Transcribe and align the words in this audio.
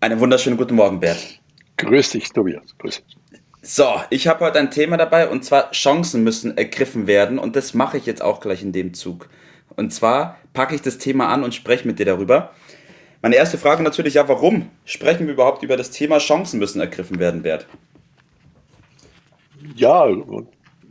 Einen 0.00 0.20
wunderschönen 0.20 0.56
guten 0.56 0.76
Morgen, 0.76 1.00
Bert. 1.00 1.40
Grüß 1.76 2.10
dich, 2.10 2.28
Tobias. 2.30 2.62
Grüß 2.78 3.02
dich. 3.02 3.16
So, 3.62 4.00
ich 4.10 4.28
habe 4.28 4.44
heute 4.44 4.60
ein 4.60 4.70
Thema 4.70 4.96
dabei 4.96 5.28
und 5.28 5.44
zwar 5.44 5.72
Chancen 5.72 6.22
müssen 6.22 6.56
ergriffen 6.56 7.08
werden 7.08 7.36
und 7.36 7.56
das 7.56 7.74
mache 7.74 7.98
ich 7.98 8.06
jetzt 8.06 8.22
auch 8.22 8.38
gleich 8.38 8.62
in 8.62 8.70
dem 8.70 8.94
Zug. 8.94 9.28
Und 9.74 9.92
zwar 9.92 10.38
packe 10.52 10.76
ich 10.76 10.82
das 10.82 10.98
Thema 10.98 11.28
an 11.30 11.42
und 11.42 11.52
spreche 11.52 11.84
mit 11.84 11.98
dir 11.98 12.06
darüber. 12.06 12.52
Meine 13.22 13.34
erste 13.34 13.58
Frage 13.58 13.82
natürlich 13.82 14.14
ja, 14.14 14.28
warum 14.28 14.70
sprechen 14.84 15.26
wir 15.26 15.34
überhaupt 15.34 15.64
über 15.64 15.76
das 15.76 15.90
Thema 15.90 16.18
Chancen 16.18 16.60
müssen 16.60 16.80
ergriffen 16.80 17.18
werden, 17.18 17.42
Bert? 17.42 17.66
Ja, 19.74 20.06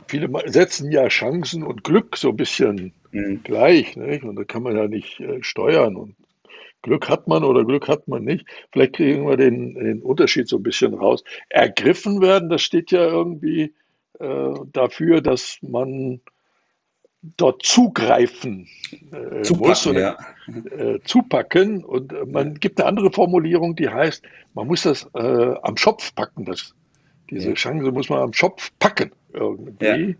viele 0.06 0.28
setzen 0.50 0.92
ja 0.92 1.08
Chancen 1.08 1.62
und 1.62 1.82
Glück 1.82 2.18
so 2.18 2.28
ein 2.28 2.36
bisschen 2.36 2.92
mhm. 3.12 3.40
gleich, 3.42 3.96
nicht? 3.96 4.24
und 4.24 4.36
da 4.36 4.44
kann 4.44 4.62
man 4.62 4.76
ja 4.76 4.86
nicht 4.86 5.18
äh, 5.20 5.42
steuern 5.42 5.96
und 5.96 6.14
Glück 6.82 7.08
hat 7.08 7.26
man 7.28 7.44
oder 7.44 7.64
Glück 7.64 7.88
hat 7.88 8.08
man 8.08 8.24
nicht. 8.24 8.46
Vielleicht 8.72 8.94
kriegen 8.94 9.26
wir 9.26 9.36
den, 9.36 9.74
den 9.74 10.02
Unterschied 10.02 10.48
so 10.48 10.56
ein 10.56 10.62
bisschen 10.62 10.94
raus. 10.94 11.24
Ergriffen 11.48 12.20
werden, 12.20 12.48
das 12.48 12.62
steht 12.62 12.92
ja 12.92 13.04
irgendwie 13.04 13.74
äh, 14.20 14.54
dafür, 14.72 15.20
dass 15.20 15.58
man 15.62 16.20
dort 17.22 17.64
zugreifen 17.64 18.68
äh, 19.10 19.42
zupacken, 19.42 19.68
muss 19.68 19.86
oder 19.86 20.00
ja. 20.00 20.16
äh, 20.76 21.00
zupacken. 21.04 21.84
Und 21.84 22.12
äh, 22.12 22.24
man 22.26 22.54
gibt 22.54 22.80
eine 22.80 22.88
andere 22.88 23.10
Formulierung, 23.12 23.74
die 23.76 23.88
heißt, 23.88 24.22
man 24.54 24.66
muss 24.66 24.82
das 24.82 25.08
äh, 25.14 25.54
am 25.62 25.76
Schopf 25.76 26.14
packen. 26.14 26.44
Das, 26.44 26.74
diese 27.30 27.50
ja. 27.50 27.54
Chance 27.54 27.90
muss 27.92 28.08
man 28.08 28.20
am 28.20 28.32
Schopf 28.32 28.70
packen 28.78 29.12
irgendwie. 29.32 30.16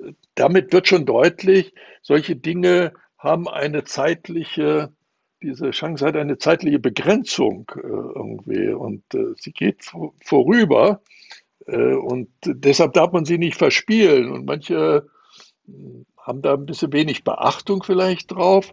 Ja. 0.00 0.12
Damit 0.34 0.72
wird 0.72 0.88
schon 0.88 1.06
deutlich, 1.06 1.74
solche 2.02 2.36
Dinge 2.36 2.92
haben 3.18 3.48
eine 3.48 3.84
zeitliche 3.84 4.92
diese 5.42 5.70
Chance 5.70 6.06
hat 6.06 6.16
eine 6.16 6.38
zeitliche 6.38 6.78
Begrenzung 6.78 7.70
äh, 7.76 7.80
irgendwie 7.80 8.68
und 8.68 9.02
äh, 9.14 9.34
sie 9.36 9.52
geht 9.52 9.84
vorüber 10.24 11.00
äh, 11.66 11.94
und 11.94 12.28
deshalb 12.44 12.94
darf 12.94 13.12
man 13.12 13.24
sie 13.24 13.38
nicht 13.38 13.56
verspielen 13.56 14.30
und 14.30 14.46
manche 14.46 15.08
hm, 15.66 16.06
haben 16.18 16.42
da 16.42 16.54
ein 16.54 16.66
bisschen 16.66 16.92
wenig 16.92 17.24
Beachtung 17.24 17.82
vielleicht 17.82 18.30
drauf 18.30 18.72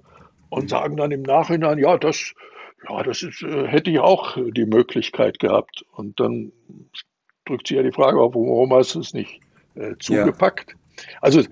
und 0.49 0.63
mhm. 0.63 0.67
sagen 0.69 0.97
dann 0.97 1.11
im 1.11 1.23
Nachhinein, 1.23 1.79
ja, 1.79 1.97
das, 1.97 2.33
ja, 2.87 3.03
das 3.03 3.23
ist, 3.23 3.41
äh, 3.41 3.67
hätte 3.67 3.91
ich 3.91 3.99
auch 3.99 4.37
die 4.37 4.65
Möglichkeit 4.65 5.39
gehabt 5.39 5.83
und 5.91 6.19
dann 6.19 6.51
drückt 7.45 7.67
sich 7.67 7.77
ja 7.77 7.83
die 7.83 7.91
Frage 7.91 8.21
auf, 8.21 8.35
warum 8.35 8.73
hast 8.73 8.95
du 8.95 8.99
es 8.99 9.13
nicht 9.13 9.39
äh, 9.75 9.95
zugepackt? 9.99 10.71
Ja. 10.71 11.03
Also 11.21 11.43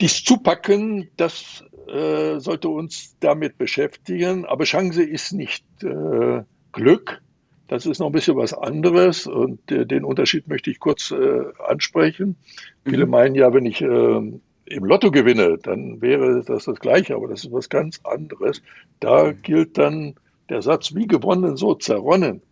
dies 0.00 0.24
Zupacken, 0.24 1.10
das 1.16 1.64
äh, 1.88 2.38
sollte 2.40 2.68
uns 2.68 3.16
damit 3.20 3.58
beschäftigen. 3.58 4.44
Aber 4.44 4.64
Chance 4.64 5.02
ist 5.02 5.32
nicht 5.32 5.64
äh, 5.82 6.42
Glück. 6.72 7.22
Das 7.68 7.86
ist 7.86 8.00
noch 8.00 8.06
ein 8.06 8.12
bisschen 8.12 8.36
was 8.36 8.52
anderes 8.52 9.26
und 9.26 9.70
äh, 9.70 9.86
den 9.86 10.04
Unterschied 10.04 10.46
möchte 10.48 10.70
ich 10.70 10.78
kurz 10.78 11.10
äh, 11.10 11.42
ansprechen. 11.66 12.36
Mhm. 12.84 12.90
Viele 12.90 13.06
meinen 13.06 13.34
ja, 13.34 13.54
wenn 13.54 13.64
ich 13.64 13.80
äh, 13.80 13.86
im 13.86 14.84
Lotto 14.84 15.10
gewinne, 15.10 15.58
dann 15.58 16.00
wäre 16.02 16.42
das 16.44 16.64
das 16.64 16.80
Gleiche, 16.80 17.14
aber 17.14 17.28
das 17.28 17.44
ist 17.44 17.52
was 17.52 17.68
ganz 17.68 18.00
anderes. 18.04 18.62
Da 19.00 19.24
mhm. 19.24 19.42
gilt 19.42 19.78
dann 19.78 20.14
der 20.50 20.62
Satz, 20.62 20.94
wie 20.94 21.06
gewonnen, 21.06 21.56
so 21.56 21.74
zerronnen. 21.74 22.42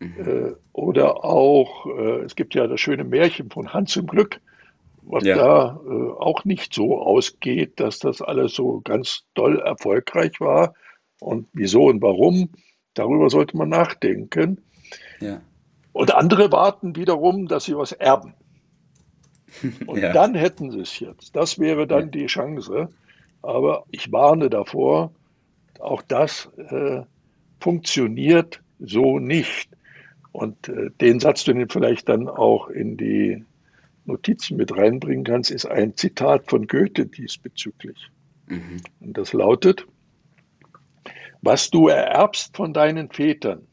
Mhm. 0.00 0.14
Äh, 0.18 0.52
oder 0.72 1.24
auch, 1.24 1.86
es 2.24 2.36
gibt 2.36 2.54
ja 2.54 2.68
das 2.68 2.80
schöne 2.80 3.02
Märchen 3.02 3.50
von 3.50 3.72
Hans 3.72 3.96
im 3.96 4.06
Glück 4.06 4.40
was 5.10 5.24
ja. 5.24 5.36
da 5.36 5.80
äh, 5.86 6.10
auch 6.18 6.44
nicht 6.44 6.74
so 6.74 7.00
ausgeht, 7.00 7.80
dass 7.80 7.98
das 7.98 8.20
alles 8.22 8.54
so 8.54 8.80
ganz 8.84 9.24
doll 9.34 9.58
erfolgreich 9.58 10.40
war. 10.40 10.74
Und 11.20 11.48
wieso 11.52 11.86
und 11.86 12.02
warum, 12.02 12.50
darüber 12.94 13.30
sollte 13.30 13.56
man 13.56 13.70
nachdenken. 13.70 14.60
Ja. 15.20 15.40
Und 15.92 16.14
andere 16.14 16.52
warten 16.52 16.94
wiederum, 16.94 17.48
dass 17.48 17.64
sie 17.64 17.76
was 17.76 17.92
erben. 17.92 18.34
Und 19.86 20.00
ja. 20.00 20.12
dann 20.12 20.34
hätten 20.34 20.70
sie 20.70 20.80
es 20.80 21.00
jetzt. 21.00 21.34
Das 21.34 21.58
wäre 21.58 21.86
dann 21.86 22.10
die 22.10 22.26
Chance. 22.26 22.88
Aber 23.42 23.84
ich 23.90 24.12
warne 24.12 24.50
davor, 24.50 25.12
auch 25.80 26.02
das 26.02 26.50
äh, 26.56 27.02
funktioniert 27.58 28.60
so 28.78 29.18
nicht. 29.18 29.70
Und 30.32 30.68
äh, 30.68 30.90
den 31.00 31.18
Satz, 31.18 31.44
den 31.44 31.68
vielleicht 31.68 32.08
dann 32.08 32.28
auch 32.28 32.68
in 32.68 32.96
die 32.96 33.44
Notizen 34.08 34.56
mit 34.56 34.76
reinbringen 34.76 35.24
kannst, 35.24 35.50
ist 35.50 35.66
ein 35.66 35.96
Zitat 35.96 36.48
von 36.50 36.66
Goethe 36.66 37.06
diesbezüglich. 37.06 38.10
Mhm. 38.46 38.80
Und 39.00 39.16
das 39.16 39.32
lautet, 39.32 39.86
was 41.42 41.70
du 41.70 41.88
ererbst 41.88 42.56
von 42.56 42.72
deinen 42.72 43.10
Vätern, 43.10 43.66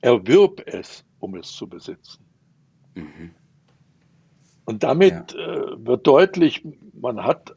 erwirb 0.00 0.62
es, 0.66 1.04
um 1.18 1.36
es 1.36 1.52
zu 1.52 1.66
besitzen. 1.66 2.24
Mhm. 2.94 3.30
Und 4.66 4.82
damit 4.82 5.32
ja. 5.32 5.38
äh, 5.38 5.86
wird 5.86 6.06
deutlich, 6.06 6.66
man 6.92 7.24
hat 7.24 7.54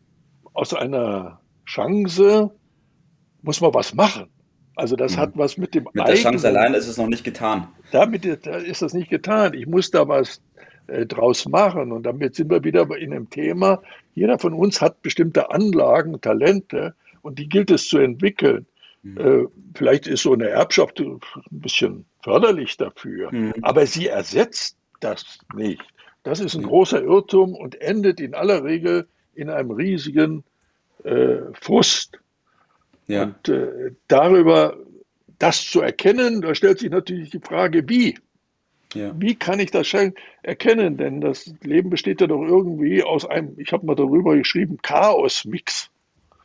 aus 0.53 0.73
einer 0.73 1.41
Chance, 1.65 2.51
muss 3.41 3.61
man 3.61 3.73
was 3.73 3.93
machen. 3.93 4.29
Also 4.77 4.95
das 4.95 5.15
mhm. 5.15 5.21
hat 5.21 5.31
was 5.35 5.57
mit 5.57 5.75
dem 5.75 5.85
Mit 5.85 5.99
eigenen, 5.99 6.07
der 6.07 6.15
Chance 6.15 6.47
allein 6.47 6.73
ist 6.73 6.87
es 6.87 6.97
noch 6.97 7.07
nicht 7.07 7.23
getan. 7.23 7.67
Damit 7.91 8.25
ist 8.25 8.81
das 8.81 8.93
nicht 8.93 9.09
getan. 9.09 9.53
Ich 9.53 9.67
muss 9.67 9.91
da 9.91 10.07
was 10.07 10.41
äh, 10.87 11.05
draus 11.05 11.47
machen. 11.47 11.91
Und 11.91 12.03
damit 12.03 12.35
sind 12.35 12.49
wir 12.49 12.63
wieder 12.63 12.89
in 12.97 13.13
einem 13.13 13.29
Thema. 13.29 13.81
Jeder 14.15 14.39
von 14.39 14.53
uns 14.53 14.81
hat 14.81 15.01
bestimmte 15.01 15.51
Anlagen, 15.51 16.21
Talente 16.21 16.95
und 17.21 17.39
die 17.39 17.49
gilt 17.49 17.71
es 17.71 17.89
zu 17.89 17.97
entwickeln. 17.97 18.65
Mhm. 19.03 19.17
Äh, 19.17 19.45
vielleicht 19.75 20.07
ist 20.07 20.23
so 20.23 20.33
eine 20.33 20.47
Erbschaft 20.47 20.99
ein 20.99 21.19
bisschen 21.49 22.05
förderlich 22.23 22.77
dafür, 22.77 23.31
mhm. 23.33 23.53
aber 23.61 23.85
sie 23.85 24.07
ersetzt 24.07 24.77
das 24.99 25.39
nicht. 25.55 25.83
Das 26.23 26.39
ist 26.39 26.55
ein 26.55 26.61
mhm. 26.61 26.67
großer 26.67 27.03
Irrtum 27.03 27.53
und 27.53 27.79
endet 27.81 28.19
in 28.19 28.33
aller 28.33 28.63
Regel 28.63 29.07
in 29.33 29.49
einem 29.49 29.71
riesigen 29.71 30.43
äh, 31.03 31.37
Frust. 31.59 32.19
Ja. 33.07 33.23
Und 33.23 33.49
äh, 33.49 33.91
darüber 34.07 34.77
das 35.39 35.63
zu 35.63 35.81
erkennen, 35.81 36.41
da 36.41 36.55
stellt 36.55 36.79
sich 36.79 36.89
natürlich 36.89 37.29
die 37.29 37.39
Frage, 37.39 37.87
wie. 37.87 38.17
Ja. 38.93 39.13
Wie 39.19 39.35
kann 39.35 39.59
ich 39.59 39.71
das 39.71 39.93
erkennen? 40.43 40.97
Denn 40.97 41.19
das 41.19 41.53
Leben 41.61 41.89
besteht 41.89 42.21
ja 42.21 42.27
doch 42.27 42.41
irgendwie 42.41 43.03
aus 43.03 43.25
einem, 43.25 43.53
ich 43.57 43.73
habe 43.73 43.85
mal 43.85 43.95
darüber 43.95 44.35
geschrieben, 44.35 44.77
Chaos-Mix. 44.81 45.89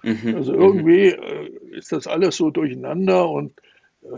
Mhm. 0.02 0.34
Also 0.34 0.52
irgendwie 0.52 1.14
mhm. 1.14 1.22
äh, 1.22 1.76
ist 1.78 1.92
das 1.92 2.06
alles 2.06 2.36
so 2.36 2.50
durcheinander 2.50 3.28
und 3.28 3.52
äh, 4.02 4.08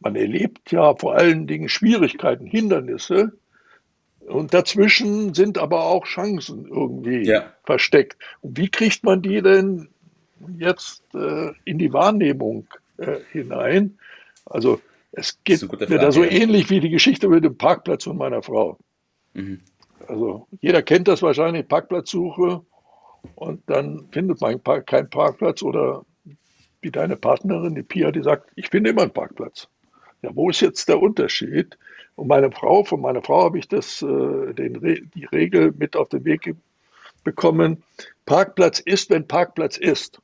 man 0.00 0.16
erlebt 0.16 0.72
ja 0.72 0.94
vor 0.96 1.14
allen 1.14 1.46
Dingen 1.46 1.68
Schwierigkeiten, 1.68 2.46
Hindernisse. 2.46 3.32
Und 4.26 4.54
dazwischen 4.54 5.34
sind 5.34 5.58
aber 5.58 5.84
auch 5.84 6.06
Chancen 6.06 6.66
irgendwie 6.66 7.26
ja. 7.26 7.52
versteckt. 7.64 8.16
Und 8.40 8.58
wie 8.58 8.70
kriegt 8.70 9.04
man 9.04 9.22
die 9.22 9.40
denn 9.40 9.88
jetzt 10.58 11.02
äh, 11.14 11.52
in 11.64 11.78
die 11.78 11.92
Wahrnehmung 11.92 12.66
äh, 12.98 13.20
hinein? 13.32 13.98
Also 14.46 14.80
es 15.12 15.38
geht 15.44 15.62
mir 15.88 15.98
da 15.98 16.12
so 16.12 16.24
ähnlich 16.24 16.70
wie 16.70 16.80
die 16.80 16.90
Geschichte 16.90 17.28
mit 17.28 17.44
dem 17.44 17.56
Parkplatz 17.56 18.04
von 18.04 18.16
meiner 18.16 18.42
Frau. 18.42 18.78
Mhm. 19.32 19.60
Also 20.06 20.46
jeder 20.60 20.82
kennt 20.82 21.08
das 21.08 21.22
wahrscheinlich, 21.22 21.68
Parkplatzsuche 21.68 22.62
und 23.34 23.62
dann 23.66 24.08
findet 24.10 24.40
man 24.40 24.62
keinen 24.62 25.08
Parkplatz 25.08 25.62
oder 25.62 26.04
wie 26.82 26.90
deine 26.90 27.16
Partnerin, 27.16 27.74
die 27.74 27.82
Pia, 27.82 28.10
die 28.10 28.22
sagt, 28.22 28.50
ich 28.56 28.68
finde 28.68 28.90
immer 28.90 29.02
einen 29.02 29.12
Parkplatz. 29.12 29.68
Ja, 30.22 30.30
wo 30.34 30.50
ist 30.50 30.60
jetzt 30.60 30.88
der 30.88 31.00
Unterschied? 31.00 31.78
Und 32.16 32.28
meine 32.28 32.50
Frau, 32.50 32.84
von 32.84 33.00
meiner 33.00 33.22
Frau 33.22 33.44
habe 33.44 33.58
ich 33.58 33.68
das, 33.68 34.02
äh, 34.02 34.54
den, 34.54 35.10
die 35.14 35.24
Regel 35.24 35.72
mit 35.76 35.96
auf 35.96 36.08
den 36.08 36.24
Weg 36.24 36.54
bekommen. 37.24 37.82
Parkplatz 38.26 38.78
ist, 38.78 39.10
wenn 39.10 39.26
Parkplatz 39.26 39.76
ist. 39.76 40.20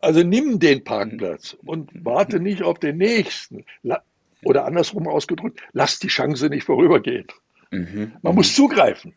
Also 0.00 0.22
nimm 0.22 0.58
den 0.58 0.82
Parkplatz 0.82 1.56
und 1.64 1.90
warte 2.04 2.40
nicht 2.40 2.62
auf 2.62 2.78
den 2.78 2.96
nächsten. 2.96 3.64
Oder 4.42 4.64
andersrum 4.64 5.06
ausgedrückt, 5.06 5.60
lass 5.72 5.98
die 5.98 6.08
Chance 6.08 6.48
nicht 6.48 6.64
vorübergehen. 6.64 7.26
Mhm. 7.70 8.12
Man 8.22 8.34
muss 8.34 8.54
zugreifen. 8.54 9.14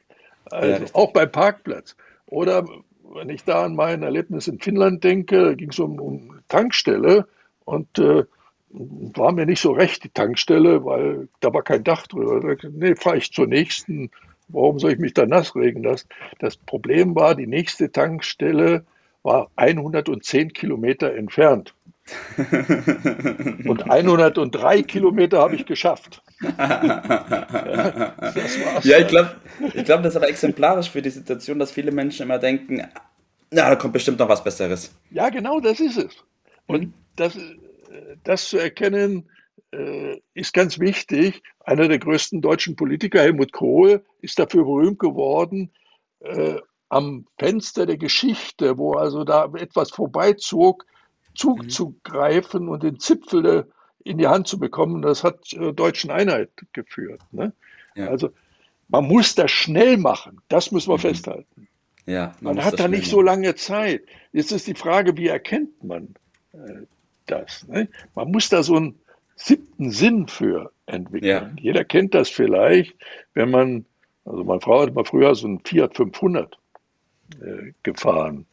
Also 0.51 0.83
ja, 0.83 0.89
auch 0.93 1.13
beim 1.13 1.31
Parkplatz. 1.31 1.95
Oder 2.25 2.65
wenn 3.13 3.29
ich 3.29 3.43
da 3.43 3.63
an 3.63 3.75
mein 3.75 4.03
Erlebnis 4.03 4.47
in 4.47 4.59
Finnland 4.59 5.03
denke, 5.03 5.55
ging 5.55 5.69
es 5.69 5.79
um, 5.79 5.99
um 5.99 6.39
Tankstelle 6.49 7.27
und 7.63 7.99
äh, 7.99 8.25
war 8.69 9.31
mir 9.31 9.45
nicht 9.45 9.61
so 9.61 9.71
recht, 9.71 10.03
die 10.03 10.09
Tankstelle, 10.09 10.83
weil 10.83 11.27
da 11.39 11.53
war 11.53 11.61
kein 11.61 11.83
Dach 11.83 12.07
drüber. 12.07 12.55
Nee, 12.71 12.95
fahre 12.95 13.17
ich 13.17 13.31
zur 13.31 13.47
nächsten. 13.47 14.09
Warum 14.47 14.79
soll 14.79 14.91
ich 14.93 14.99
mich 14.99 15.13
da 15.13 15.25
nass 15.25 15.55
regen 15.55 15.83
lassen? 15.83 16.09
Das 16.39 16.57
Problem 16.57 17.15
war, 17.15 17.35
die 17.35 17.47
nächste 17.47 17.91
Tankstelle 17.91 18.85
war 19.23 19.49
110 19.55 20.53
Kilometer 20.53 21.13
entfernt. 21.15 21.73
Und 23.65 23.89
103 23.89 24.83
Kilometer 24.83 25.39
habe 25.39 25.55
ich 25.55 25.65
geschafft. 25.65 26.21
ja, 26.41 28.13
ja, 28.83 28.97
ich 28.99 29.07
glaube, 29.07 29.35
ich 29.73 29.85
glaub, 29.85 30.03
das 30.03 30.13
ist 30.13 30.17
aber 30.17 30.27
exemplarisch 30.27 30.89
für 30.89 31.01
die 31.01 31.09
Situation, 31.09 31.57
dass 31.59 31.71
viele 31.71 31.91
Menschen 31.91 32.23
immer 32.23 32.39
denken, 32.39 32.85
na, 33.51 33.69
da 33.69 33.75
kommt 33.75 33.93
bestimmt 33.93 34.19
noch 34.19 34.27
was 34.27 34.43
Besseres. 34.43 34.93
Ja, 35.11 35.29
genau, 35.29 35.61
das 35.61 35.79
ist 35.79 35.97
es. 35.97 36.13
Und 36.65 36.81
mhm. 36.81 36.93
das, 37.15 37.37
das 38.23 38.49
zu 38.49 38.57
erkennen, 38.57 39.29
äh, 39.71 40.19
ist 40.33 40.53
ganz 40.53 40.79
wichtig. 40.79 41.41
Einer 41.63 41.87
der 41.87 41.99
größten 41.99 42.41
deutschen 42.41 42.75
Politiker, 42.75 43.21
Helmut 43.21 43.53
Kohl, 43.53 44.03
ist 44.21 44.39
dafür 44.39 44.65
berühmt 44.65 44.99
geworden, 44.99 45.71
äh, 46.19 46.57
am 46.93 47.25
Fenster 47.39 47.85
der 47.85 47.97
Geschichte, 47.97 48.77
wo 48.77 48.93
also 48.93 49.23
da 49.23 49.51
etwas 49.55 49.89
vorbeizog, 49.89 50.85
zuzugreifen 51.33 52.69
und 52.69 52.83
den 52.83 52.99
Zipfel 52.99 53.67
in 54.03 54.19
die 54.19 54.27
Hand 54.27 54.47
zu 54.47 54.59
bekommen. 54.59 55.01
Das 55.01 55.23
hat 55.23 55.53
äh, 55.53 55.73
deutschen 55.73 56.11
Einheit 56.11 56.51
geführt. 56.71 57.21
Ne? 57.31 57.53
Ja. 57.95 58.09
Also 58.09 58.29
man 58.89 59.07
muss 59.07 59.33
das 59.33 59.49
schnell 59.49 59.97
machen. 59.97 60.41
Das 60.49 60.71
müssen 60.71 60.89
wir 60.89 60.97
mhm. 60.97 61.01
festhalten. 61.01 61.67
Ja, 62.05 62.35
man, 62.41 62.57
man 62.57 62.65
hat 62.65 62.79
da 62.79 62.87
nicht 62.87 63.03
machen. 63.03 63.11
so 63.11 63.21
lange 63.21 63.55
Zeit. 63.55 64.03
Jetzt 64.31 64.51
ist 64.51 64.67
die 64.67 64.75
Frage, 64.75 65.17
wie 65.17 65.27
erkennt 65.27 65.83
man 65.83 66.13
äh, 66.51 66.83
das? 67.25 67.65
Ne? 67.67 67.87
Man 68.13 68.29
muss 68.29 68.49
da 68.49 68.61
so 68.61 68.75
einen 68.75 68.99
siebten 69.35 69.89
Sinn 69.89 70.27
für 70.27 70.71
entwickeln. 70.85 71.27
Ja. 71.27 71.51
Jeder 71.59 71.85
kennt 71.85 72.13
das 72.13 72.29
vielleicht, 72.29 72.95
wenn 73.33 73.49
man, 73.49 73.85
also 74.25 74.43
meine 74.43 74.61
Frau 74.61 74.81
hat 74.81 74.93
mal 74.93 75.05
früher 75.05 75.33
so 75.33 75.47
ein 75.47 75.61
Fiat 75.63 75.95
500 75.95 76.59
äh, 77.41 77.73
gefahren. 77.83 78.45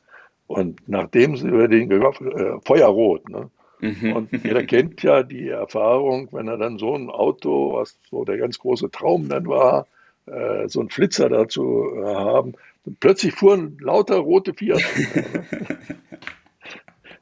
Und 0.47 0.89
nachdem 0.89 1.37
sie 1.37 1.49
über 1.49 1.69
den 1.69 1.91
äh, 1.91 2.61
Feuerrot, 2.65 3.29
ne? 3.29 3.51
Mhm. 3.81 4.13
Und 4.13 4.33
jeder 4.33 4.65
kennt 4.65 5.03
ja 5.03 5.23
die 5.23 5.49
Erfahrung, 5.49 6.29
wenn 6.33 6.49
er 6.49 6.59
dann 6.59 6.79
so 6.79 6.95
ein 6.95 7.09
Auto, 7.09 7.75
was 7.75 7.99
so 8.11 8.25
der 8.25 8.37
ganz 8.37 8.59
große 8.59 8.91
Traum 8.91 9.29
dann 9.29 9.47
war, 9.47 9.87
äh, 10.27 10.69
so 10.69 10.81
einen 10.81 10.91
Flitzer 10.91 11.29
dazu 11.29 11.93
äh, 11.97 12.05
haben, 12.05 12.55
plötzlich 13.01 13.35
fuhren 13.35 13.79
lauter 13.81 14.17
rote 14.17 14.55
Fiat. 14.55 14.81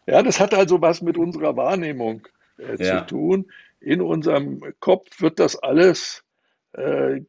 ja, 0.06 0.22
das 0.22 0.40
hat 0.40 0.54
also 0.54 0.80
was 0.80 1.00
mit 1.00 1.16
unserer 1.16 1.56
Wahrnehmung 1.56 2.26
äh, 2.58 2.82
ja. 2.82 3.00
zu 3.00 3.06
tun. 3.06 3.46
In 3.80 4.00
unserem 4.00 4.62
Kopf 4.80 5.20
wird 5.20 5.38
das 5.38 5.56
alles 5.56 6.24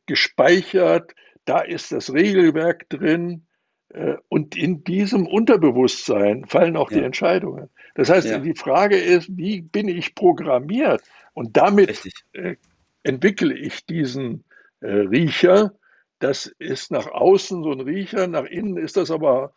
gespeichert. 0.05 1.15
Da 1.45 1.61
ist 1.61 1.91
das 1.91 2.13
Regelwerk 2.13 2.87
drin. 2.89 3.47
Äh, 3.89 4.17
und 4.29 4.55
in 4.55 4.83
diesem 4.83 5.27
Unterbewusstsein 5.27 6.45
fallen 6.45 6.77
auch 6.77 6.91
ja. 6.91 6.99
die 6.99 7.03
Entscheidungen. 7.03 7.69
Das 7.95 8.09
heißt, 8.09 8.27
ja. 8.27 8.39
die 8.39 8.55
Frage 8.55 8.97
ist, 8.97 9.35
wie 9.35 9.61
bin 9.61 9.87
ich 9.87 10.15
programmiert? 10.15 11.01
Und 11.33 11.57
damit 11.57 12.07
äh, 12.33 12.55
entwickle 13.03 13.53
ich 13.57 13.85
diesen 13.85 14.43
äh, 14.81 14.87
Riecher. 14.87 15.73
Das 16.19 16.47
ist 16.59 16.91
nach 16.91 17.07
außen 17.07 17.63
so 17.63 17.71
ein 17.71 17.79
Riecher, 17.79 18.27
nach 18.27 18.45
innen 18.45 18.77
ist 18.77 18.97
das 18.97 19.09
aber, 19.09 19.53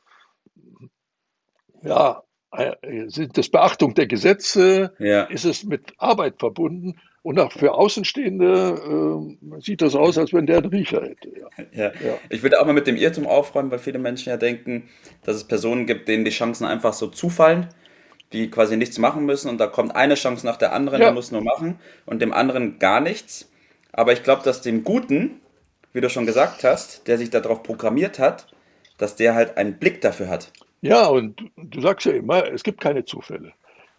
ja, 1.82 2.23
sind 3.06 3.38
das 3.38 3.49
Beachtung 3.49 3.94
der 3.94 4.06
Gesetze, 4.06 4.93
ja. 4.99 5.22
ist 5.25 5.44
es 5.44 5.64
mit 5.64 5.94
Arbeit 5.99 6.34
verbunden 6.38 7.00
und 7.22 7.38
auch 7.38 7.52
für 7.52 7.72
Außenstehende 7.72 9.38
äh, 9.56 9.60
sieht 9.60 9.81
das 9.81 9.94
aus, 9.94 10.19
als 10.19 10.32
wenn 10.32 10.46
der 10.46 10.58
einen 10.58 10.70
Riecher 10.70 11.02
hätte. 11.02 11.31
Ja. 11.72 11.93
Ja. 11.93 12.19
Ich 12.28 12.43
würde 12.43 12.60
auch 12.60 12.66
mal 12.66 12.72
mit 12.72 12.87
dem 12.87 12.96
Irrtum 12.96 13.26
aufräumen, 13.26 13.70
weil 13.70 13.78
viele 13.78 13.99
Menschen 13.99 14.31
ja 14.31 14.37
denken, 14.37 14.88
dass 15.25 15.37
es 15.37 15.44
Personen 15.44 15.87
gibt, 15.87 16.08
denen 16.08 16.25
die 16.25 16.31
Chancen 16.31 16.66
einfach 16.66 16.93
so 16.93 17.06
zufallen, 17.06 17.69
die 18.32 18.50
quasi 18.50 18.76
nichts 18.76 18.98
machen 18.98 19.25
müssen 19.25 19.48
und 19.48 19.58
da 19.58 19.66
kommt 19.66 19.94
eine 19.94 20.14
Chance 20.14 20.44
nach 20.44 20.56
der 20.56 20.72
anderen, 20.72 21.00
der 21.00 21.12
muss 21.12 21.31
nur 21.31 21.43
machen 21.43 21.78
und 22.06 22.20
dem 22.20 22.32
anderen 22.32 22.78
gar 22.78 23.00
nichts. 23.00 23.50
Aber 23.93 24.12
ich 24.12 24.22
glaube, 24.22 24.43
dass 24.43 24.62
dem 24.62 24.84
Guten, 24.84 25.40
wie 25.93 26.00
du 26.00 26.10
schon 26.10 26.26
gesagt 26.26 26.64
hast, 26.64 27.06
der 27.06 27.19
sich 27.19 27.31
darauf 27.31 27.62
programmiert 27.62 28.19
hat, 28.19 28.48
dass 28.98 29.16
der 29.16 29.34
halt 29.34 29.56
einen 29.56 29.78
Blick 29.78 30.00
dafür 30.00 30.28
hat. 30.28 30.52
Ja, 30.82 31.06
und 31.06 31.40
du 31.56 31.81
sagst 31.81 32.06
ja 32.06 32.12
immer, 32.12 32.46
es 32.52 32.62
gibt 32.62 32.81
keine 32.81 33.05
Zufälle. 33.05 33.52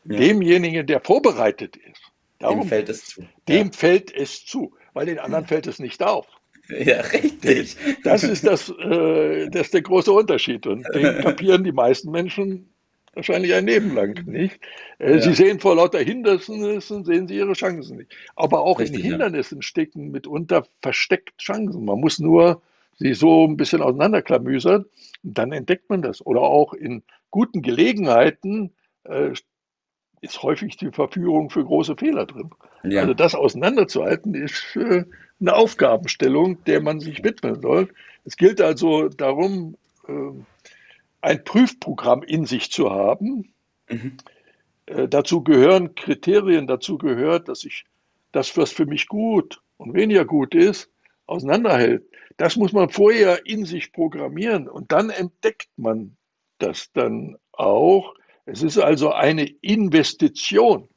Demjenigen, 0.04 0.86
der 0.86 1.00
vorbereitet 1.00 1.78
ist, 1.78 2.02
Darum, 2.40 2.60
dem 2.60 2.68
fällt 2.68 2.90
es 2.90 3.06
zu. 3.06 3.26
Dem 3.48 3.68
ja. 3.68 3.74
fällt 3.74 4.14
es 4.14 4.46
zu, 4.46 4.74
weil 4.94 5.06
den 5.06 5.18
anderen 5.18 5.46
fällt 5.46 5.66
es 5.66 5.80
nicht 5.80 6.04
auf. 6.04 6.28
Ja, 6.68 7.02
richtig. 7.02 7.78
Das 8.04 8.24
ist, 8.24 8.46
das, 8.46 8.70
äh, 8.80 9.50
das 9.50 9.68
ist 9.68 9.74
der 9.74 9.82
große 9.82 10.12
Unterschied. 10.12 10.68
Und 10.68 10.86
den 10.94 11.18
kapieren 11.22 11.64
die 11.64 11.72
meisten 11.72 12.12
Menschen 12.12 12.70
wahrscheinlich 13.14 13.54
ein 13.54 13.66
Leben 13.66 13.96
lang 13.96 14.26
nicht. 14.26 14.60
Äh, 15.00 15.16
ja. 15.16 15.22
Sie 15.22 15.34
sehen 15.34 15.60
vor 15.60 15.76
lauter 15.76 16.00
Hindernissen, 16.00 17.06
sehen 17.06 17.28
sie 17.28 17.38
ihre 17.38 17.54
Chancen 17.54 17.98
nicht. 17.98 18.16
Aber 18.36 18.62
auch 18.62 18.80
Richtig, 18.80 19.00
in 19.00 19.12
Hindernissen 19.12 19.60
ja. 19.60 19.62
stecken 19.62 20.12
mitunter 20.12 20.66
versteckt 20.82 21.38
Chancen. 21.38 21.86
Man 21.86 22.00
muss 22.00 22.20
nur 22.20 22.62
sie 22.96 23.14
so 23.14 23.46
ein 23.46 23.58
bisschen 23.58 23.82
auseinanderklamüsern, 23.82 24.86
dann 25.24 25.52
entdeckt 25.52 25.90
man 25.90 26.02
das. 26.02 26.26
Oder 26.26 26.42
auch 26.42 26.74
in 26.74 27.04
guten 27.32 27.62
Gelegenheiten 27.62 28.74
äh, 29.04 29.34
ist 30.22 30.42
häufig 30.42 30.78
die 30.78 30.92
Verführung 30.92 31.50
für 31.50 31.66
große 31.66 31.98
Fehler 31.98 32.26
drin. 32.26 32.52
Ja. 32.84 33.02
Also 33.02 33.14
das 33.14 33.36
auseinanderzuhalten 33.36 34.34
ist 34.36 34.76
äh, 34.76 35.04
eine 35.40 35.54
Aufgabenstellung, 35.54 36.64
der 36.64 36.82
man 36.82 37.00
sich 37.00 37.24
widmen 37.24 37.62
soll. 37.62 37.90
Es 38.24 38.38
gilt 38.38 38.62
also 38.62 39.10
darum, 39.10 39.76
äh, 40.08 40.32
ein 41.22 41.44
Prüfprogramm 41.44 42.24
in 42.24 42.46
sich 42.46 42.72
zu 42.72 42.90
haben. 42.90 43.54
Mhm. 43.90 44.18
Äh, 44.86 45.08
dazu 45.08 45.44
gehören 45.44 45.96
Kriterien, 45.96 46.68
dazu 46.68 46.98
gehört, 46.98 47.50
dass 47.50 47.66
ich 47.66 47.86
das, 48.32 48.56
was 48.58 48.72
für 48.72 48.86
mich 48.86 49.08
gut 49.08 49.62
und 49.78 49.94
weniger 49.94 50.26
gut 50.26 50.56
ist, 50.56 50.90
auseinanderhält. 51.26 52.04
Das 52.38 52.56
muss 52.56 52.74
man 52.74 52.90
vorher 52.90 53.46
in 53.46 53.66
sich 53.66 53.92
programmieren 53.92 54.68
und 54.68 54.92
dann 54.92 55.10
entdeckt 55.10 55.70
man 55.78 56.18
das 56.58 56.92
dann 56.94 57.38
auch 57.52 58.16
es 58.46 58.62
ist 58.62 58.78
also 58.78 59.12
eine 59.12 59.46
Investition, 59.62 60.90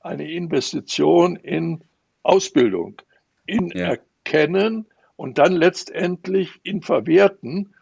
eine 0.00 0.30
Investition 0.30 1.36
in 1.36 1.82
Ausbildung, 2.22 3.00
in 3.46 3.68
ja. 3.68 3.96
Erkennen 4.24 4.86
und 5.16 5.38
dann 5.38 5.52
letztendlich 5.52 6.60
in 6.62 6.82
Verwerten. 6.82 7.74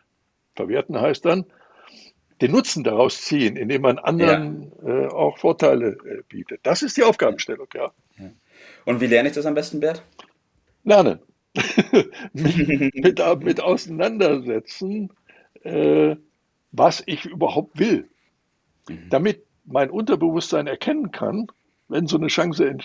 Verwerten 0.54 1.00
heißt 1.00 1.24
dann, 1.24 1.44
den 2.40 2.52
Nutzen 2.52 2.84
daraus 2.84 3.20
ziehen, 3.20 3.56
indem 3.56 3.82
man 3.82 3.98
anderen 3.98 4.72
ja. 4.82 5.04
äh, 5.04 5.06
auch 5.08 5.38
Vorteile 5.38 5.98
äh, 6.06 6.22
bietet. 6.28 6.60
Das 6.62 6.82
ist 6.82 6.96
die 6.96 7.02
Aufgabenstellung, 7.02 7.68
ja. 7.74 7.92
ja. 8.18 8.30
Und 8.86 9.00
wie 9.00 9.06
lerne 9.06 9.28
ich 9.28 9.34
das 9.34 9.44
am 9.44 9.54
besten, 9.54 9.80
Bert? 9.80 10.02
Lernen. 10.84 11.18
mit, 12.32 12.94
mit, 12.94 13.44
mit, 13.44 13.60
auseinandersetzen, 13.60 15.12
äh, 15.62 16.16
was 16.72 17.02
ich 17.06 17.24
überhaupt 17.24 17.78
will. 17.78 18.08
Mhm. 18.90 19.08
damit 19.10 19.44
mein 19.64 19.90
Unterbewusstsein 19.90 20.66
erkennen 20.66 21.12
kann, 21.12 21.46
wenn 21.88 22.06
so 22.06 22.16
eine 22.16 22.28
Chance 22.28 22.76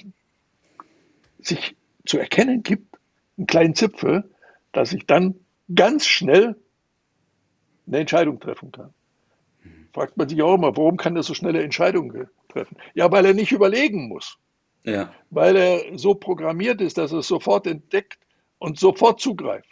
sich 1.39 1.75
zu 2.05 2.17
erkennen 2.19 2.63
gibt, 2.63 2.97
einen 3.37 3.47
kleinen 3.47 3.75
Zipfel, 3.75 4.29
dass 4.71 4.93
ich 4.93 5.05
dann 5.05 5.35
ganz 5.73 6.05
schnell 6.05 6.55
eine 7.87 7.99
Entscheidung 7.99 8.39
treffen 8.39 8.71
kann. 8.71 8.93
Mhm. 9.63 9.87
Fragt 9.93 10.17
man 10.17 10.29
sich 10.29 10.41
auch 10.41 10.55
immer, 10.55 10.75
warum 10.77 10.97
kann 10.97 11.15
er 11.15 11.23
so 11.23 11.33
schnelle 11.33 11.63
Entscheidungen 11.63 12.27
treffen? 12.49 12.77
Ja, 12.93 13.11
weil 13.11 13.25
er 13.25 13.33
nicht 13.33 13.51
überlegen 13.51 14.07
muss. 14.07 14.37
Ja. 14.83 15.13
Weil 15.31 15.55
er 15.55 15.97
so 15.97 16.13
programmiert 16.13 16.81
ist, 16.81 16.97
dass 16.97 17.11
er 17.11 17.19
es 17.19 17.27
sofort 17.27 17.65
entdeckt 17.65 18.19
und 18.65 18.79
sofort 18.79 19.19
zugreift. 19.19 19.69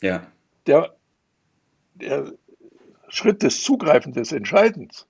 Ja. 0.00 0.26
Der, 0.66 0.96
der 1.94 2.32
Schritt 3.08 3.42
des 3.42 3.62
Zugreifens, 3.62 4.14
des 4.14 4.32
Entscheidens, 4.32 5.06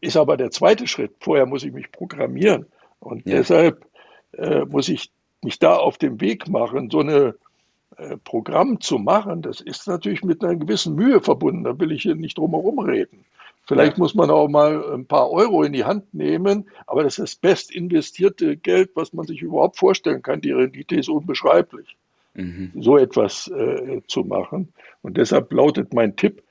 ist 0.00 0.16
aber 0.16 0.38
der 0.38 0.50
zweite 0.50 0.86
Schritt. 0.86 1.12
Vorher 1.20 1.44
muss 1.44 1.64
ich 1.64 1.72
mich 1.74 1.92
programmieren. 1.92 2.64
Und 2.98 3.26
ja. 3.26 3.36
deshalb 3.36 3.84
äh, 4.32 4.64
muss 4.64 4.88
ich 4.88 5.10
mich 5.44 5.58
da 5.58 5.76
auf 5.76 5.98
den 5.98 6.18
Weg 6.22 6.48
machen, 6.48 6.88
so 6.88 7.00
ein 7.00 7.10
äh, 7.10 8.16
Programm 8.24 8.80
zu 8.80 8.98
machen. 8.98 9.42
Das 9.42 9.60
ist 9.60 9.86
natürlich 9.86 10.24
mit 10.24 10.42
einer 10.42 10.56
gewissen 10.56 10.94
Mühe 10.94 11.20
verbunden. 11.20 11.64
Da 11.64 11.78
will 11.78 11.92
ich 11.92 12.02
hier 12.02 12.14
nicht 12.14 12.38
drum 12.38 12.52
herum 12.52 12.78
reden. 12.78 13.26
Vielleicht 13.66 13.98
ja. 13.98 14.02
muss 14.02 14.14
man 14.14 14.30
auch 14.30 14.48
mal 14.48 14.94
ein 14.94 15.04
paar 15.04 15.30
Euro 15.30 15.62
in 15.62 15.74
die 15.74 15.84
Hand 15.84 16.14
nehmen, 16.14 16.70
aber 16.86 17.02
das 17.02 17.18
ist 17.18 17.34
das 17.34 17.36
best 17.36 17.70
investierte 17.70 18.56
Geld, 18.56 18.92
was 18.94 19.12
man 19.12 19.26
sich 19.26 19.42
überhaupt 19.42 19.76
vorstellen 19.76 20.22
kann. 20.22 20.40
Die 20.40 20.52
Rendite 20.52 20.96
ist 20.96 21.10
unbeschreiblich, 21.10 21.98
mhm. 22.36 22.72
so 22.80 22.96
etwas 22.96 23.48
äh, 23.48 24.02
zu 24.06 24.24
machen. 24.24 24.72
Und 25.02 25.16
deshalb 25.16 25.52
lautet 25.52 25.94
mein 25.94 26.16
Tipp, 26.16 26.42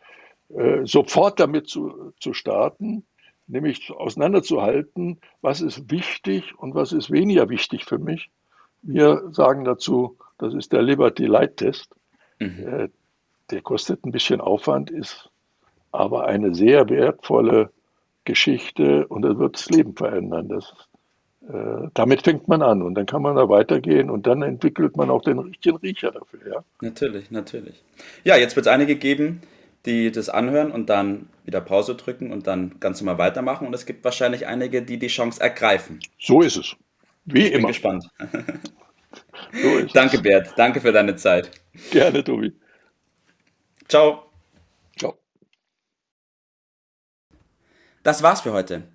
äh, 0.49 0.85
sofort 0.85 1.39
damit 1.39 1.67
zu, 1.67 2.13
zu 2.19 2.33
starten, 2.33 3.05
nämlich 3.47 3.91
auseinanderzuhalten, 3.91 5.19
was 5.41 5.61
ist 5.61 5.89
wichtig 5.91 6.57
und 6.57 6.75
was 6.75 6.91
ist 6.91 7.11
weniger 7.11 7.49
wichtig 7.49 7.85
für 7.85 7.99
mich. 7.99 8.29
Wir 8.81 9.23
sagen 9.31 9.63
dazu, 9.63 10.17
das 10.37 10.53
ist 10.53 10.73
der 10.73 10.81
Liberty 10.81 11.25
Light 11.25 11.57
Test. 11.57 11.95
Mhm. 12.39 12.67
Äh, 12.67 12.89
der 13.51 13.61
kostet 13.61 14.05
ein 14.05 14.11
bisschen 14.11 14.41
Aufwand, 14.41 14.89
ist 14.89 15.29
aber 15.91 16.25
eine 16.25 16.53
sehr 16.53 16.89
wertvolle 16.89 17.71
Geschichte 18.25 19.07
und 19.07 19.21
das 19.21 19.37
wird 19.37 19.55
das 19.55 19.69
Leben 19.69 19.95
verändern. 19.95 20.49
Das, 20.49 20.73
damit 21.93 22.23
fängt 22.23 22.47
man 22.47 22.61
an 22.63 22.81
und 22.81 22.95
dann 22.95 23.05
kann 23.05 23.21
man 23.21 23.35
da 23.35 23.47
weitergehen 23.49 24.09
und 24.09 24.25
dann 24.25 24.41
entwickelt 24.41 24.97
man 24.97 25.11
auch 25.11 25.21
den 25.21 25.37
richtigen 25.37 25.77
Riecher 25.77 26.11
dafür. 26.11 26.39
Ja? 26.51 26.63
Natürlich, 26.81 27.29
natürlich. 27.29 27.83
Ja, 28.23 28.35
jetzt 28.35 28.55
wird 28.55 28.65
es 28.65 28.71
einige 28.71 28.95
geben, 28.95 29.41
die 29.85 30.11
das 30.11 30.29
anhören 30.29 30.71
und 30.71 30.89
dann 30.89 31.29
wieder 31.43 31.61
Pause 31.61 31.95
drücken 31.95 32.31
und 32.31 32.47
dann 32.47 32.79
ganz 32.79 32.99
normal 33.01 33.19
weitermachen. 33.19 33.67
Und 33.67 33.75
es 33.75 33.85
gibt 33.85 34.03
wahrscheinlich 34.03 34.47
einige, 34.47 34.81
die 34.81 34.97
die 34.97 35.07
Chance 35.07 35.39
ergreifen. 35.39 35.99
So 36.19 36.41
ist 36.41 36.57
es. 36.57 36.75
Wie 37.25 37.41
ich 37.41 37.51
immer. 37.51 37.59
Bin 37.59 37.67
gespannt. 37.67 38.09
so 39.53 39.77
ist 39.77 39.95
Danke, 39.95 40.17
es. 40.17 40.23
Bert. 40.23 40.53
Danke 40.57 40.81
für 40.81 40.91
deine 40.91 41.15
Zeit. 41.15 41.51
Gerne, 41.91 42.23
Tobi. 42.23 42.53
Ciao. 43.87 44.31
Ciao. 44.97 45.19
Das 48.01 48.23
war's 48.23 48.41
für 48.41 48.53
heute. 48.53 48.94